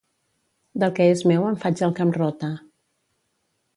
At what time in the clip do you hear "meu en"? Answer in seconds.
1.31-1.59